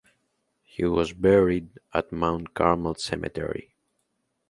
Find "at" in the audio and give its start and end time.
1.93-2.11